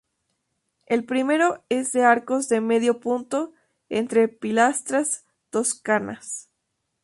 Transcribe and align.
El 0.87 1.05
primero 1.05 1.63
es 1.69 1.91
de 1.91 2.03
arcos 2.03 2.49
de 2.49 2.59
medio 2.59 2.99
punto 2.99 3.53
entre 3.87 4.27
pilastras 4.29 5.25
toscanas. 5.51 6.49